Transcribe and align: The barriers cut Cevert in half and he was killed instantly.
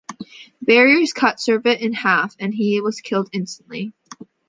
The 0.61 0.65
barriers 0.65 1.13
cut 1.13 1.37
Cevert 1.37 1.79
in 1.79 1.93
half 1.93 2.35
and 2.39 2.51
he 2.55 2.81
was 2.81 3.01
killed 3.01 3.29
instantly. 3.33 3.93